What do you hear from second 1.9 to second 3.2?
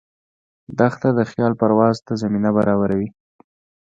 ته زمینه برابروي.